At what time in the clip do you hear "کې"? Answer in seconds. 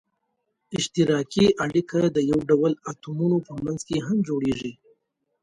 3.87-3.97